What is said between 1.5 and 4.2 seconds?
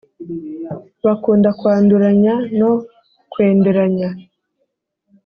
kwanduranya no kwenderanya